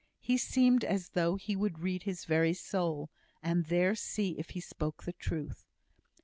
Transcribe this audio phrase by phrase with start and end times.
[0.19, 3.11] He seemed as though he would read his very soul,
[3.43, 5.67] and there see if he spoke the truth.